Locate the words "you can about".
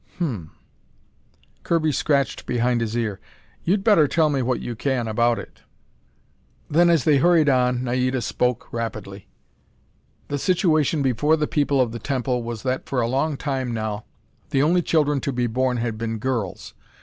4.59-5.37